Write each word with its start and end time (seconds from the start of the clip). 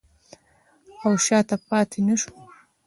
او 1.03 1.11
شاته 1.25 1.55
پاتې 1.67 1.99
نشو. 2.07 2.31